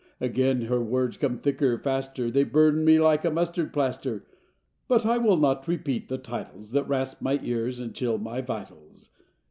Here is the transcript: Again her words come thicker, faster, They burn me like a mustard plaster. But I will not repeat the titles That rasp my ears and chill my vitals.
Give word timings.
Again 0.19 0.61
her 0.61 0.81
words 0.83 1.15
come 1.15 1.37
thicker, 1.37 1.77
faster, 1.77 2.31
They 2.31 2.43
burn 2.43 2.83
me 2.83 2.99
like 2.99 3.23
a 3.23 3.29
mustard 3.29 3.71
plaster. 3.71 4.25
But 4.87 5.05
I 5.05 5.19
will 5.19 5.37
not 5.37 5.67
repeat 5.67 6.09
the 6.09 6.17
titles 6.17 6.71
That 6.71 6.87
rasp 6.89 7.21
my 7.21 7.39
ears 7.43 7.79
and 7.79 7.93
chill 7.93 8.17
my 8.17 8.41
vitals. 8.41 9.09